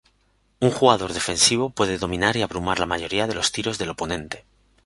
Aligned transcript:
Un 0.61 0.71
jugador 0.71 1.13
defensivo 1.13 1.69
puede 1.69 1.99
dominar 1.99 2.35
y 2.35 2.41
abrumar 2.41 2.79
la 2.79 2.87
mayoría 2.87 3.27
de 3.27 3.35
los 3.35 3.51
tiros 3.51 3.77
del 3.77 3.89
oponente. 3.91 4.45